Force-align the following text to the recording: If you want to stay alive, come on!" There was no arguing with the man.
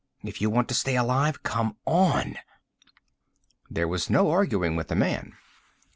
If 0.23 0.41
you 0.41 0.49
want 0.49 0.67
to 0.69 0.73
stay 0.73 0.95
alive, 0.97 1.43
come 1.43 1.77
on!" 1.85 2.39
There 3.69 3.87
was 3.87 4.09
no 4.09 4.31
arguing 4.31 4.75
with 4.75 4.87
the 4.87 4.95
man. 4.95 5.35